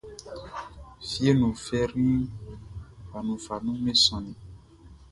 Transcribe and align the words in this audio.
Fieʼn 1.09 1.37
nunʼn, 1.39 1.59
flɛri 1.63 2.05
fanunfanunʼm 3.09 3.81
be 3.83 3.91
sɔnnin. 4.03 4.37